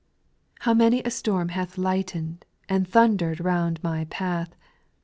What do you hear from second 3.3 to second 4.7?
round my path!